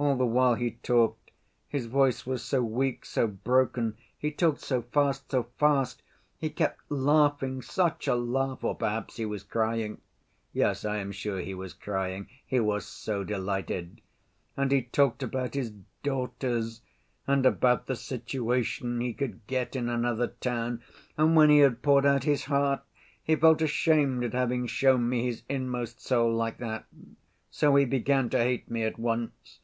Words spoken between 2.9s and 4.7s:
so broken, he talked